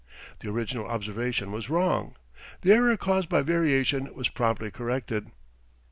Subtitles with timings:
[0.39, 2.15] The original observation was wrong.
[2.61, 5.29] The error caused by variation was promptly corrected.